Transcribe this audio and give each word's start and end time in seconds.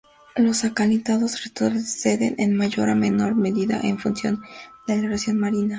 Los 0.35 0.63
acantilados 0.63 1.43
retroceden, 1.43 2.33
en 2.39 2.55
mayor 2.57 2.89
o 2.89 2.95
menor 2.95 3.35
medida, 3.35 3.79
en 3.83 3.99
función 3.99 4.41
de 4.87 4.97
la 4.99 5.03
erosión 5.09 5.37
marina. 5.37 5.69